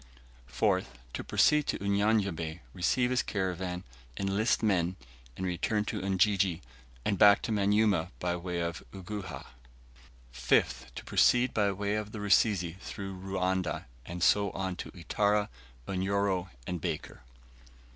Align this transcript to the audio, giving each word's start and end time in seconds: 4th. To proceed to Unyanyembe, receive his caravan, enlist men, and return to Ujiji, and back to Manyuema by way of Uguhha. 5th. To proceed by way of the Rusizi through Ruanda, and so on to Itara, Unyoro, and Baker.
4th. 0.51 0.87
To 1.13 1.23
proceed 1.23 1.67
to 1.67 1.77
Unyanyembe, 1.77 2.61
receive 2.73 3.11
his 3.11 3.21
caravan, 3.21 3.83
enlist 4.17 4.63
men, 4.63 4.95
and 5.37 5.45
return 5.45 5.85
to 5.85 5.99
Ujiji, 6.03 6.63
and 7.05 7.19
back 7.19 7.43
to 7.43 7.51
Manyuema 7.51 8.09
by 8.17 8.35
way 8.35 8.61
of 8.61 8.81
Uguhha. 8.93 9.45
5th. 10.33 10.91
To 10.95 11.03
proceed 11.03 11.53
by 11.53 11.71
way 11.71 11.93
of 11.93 12.13
the 12.13 12.19
Rusizi 12.19 12.77
through 12.79 13.15
Ruanda, 13.15 13.85
and 14.03 14.23
so 14.23 14.49
on 14.53 14.75
to 14.77 14.89
Itara, 14.93 15.49
Unyoro, 15.87 16.49
and 16.65 16.81
Baker. 16.81 17.21